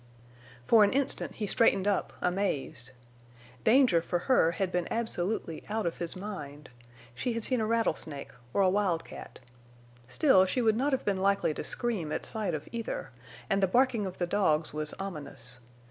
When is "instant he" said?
0.93-1.45